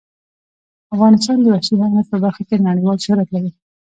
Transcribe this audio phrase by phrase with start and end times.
[0.93, 3.51] افغانستان د وحشي حیواناتو په برخه کې نړیوال شهرت لري.